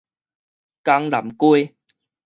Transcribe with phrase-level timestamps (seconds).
[0.83, 1.75] 江南街